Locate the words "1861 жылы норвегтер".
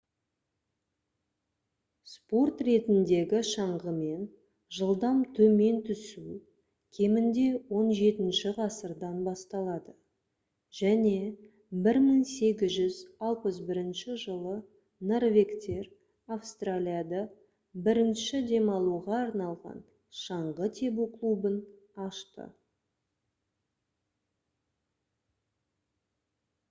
11.91-15.93